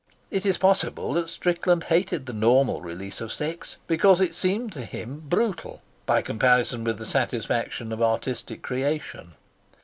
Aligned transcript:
It 0.31 0.47
is 0.47 0.57
possible 0.57 1.13
that 1.13 1.29
Strickland 1.29 1.83
hated 1.83 2.25
the 2.25 2.33
normal 2.33 2.81
release 2.81 3.21
of 3.21 3.31
sex 3.31 3.77
because 3.85 4.19
it 4.19 4.33
seemed 4.33 4.71
to 4.71 4.83
him 4.83 5.19
brutal 5.29 5.83
by 6.07 6.23
comparison 6.23 6.83
with 6.83 6.97
the 6.97 7.05
satisfaction 7.05 7.91
of 7.91 8.01
artistic 8.01 8.63
creation. 8.63 9.35